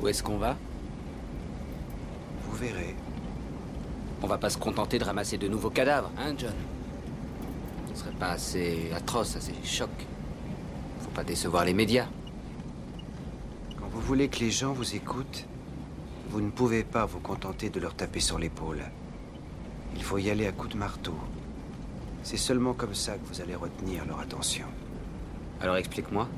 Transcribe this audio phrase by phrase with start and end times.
[0.00, 0.56] Où est-ce qu'on va?
[2.44, 2.96] Vous verrez.
[4.22, 6.54] On va pas se contenter de ramasser de nouveaux cadavres, hein, John?
[7.92, 9.90] Ce serait pas assez atroce, assez choc.
[11.02, 12.06] Faut pas décevoir les médias.
[13.78, 15.44] Quand vous voulez que les gens vous écoutent,
[16.30, 18.82] vous ne pouvez pas vous contenter de leur taper sur l'épaule.
[19.96, 21.14] Il faut y aller à coups de marteau.
[22.22, 24.66] C'est seulement comme ça que vous allez retenir leur attention.
[25.60, 26.28] Alors explique-moi.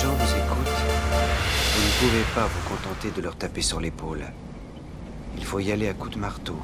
[0.00, 0.80] Gens vous écoutent
[1.74, 4.24] Vous ne pouvez pas vous contenter de leur taper sur l'épaule.
[5.36, 6.56] Il faut y aller à coups de marteau.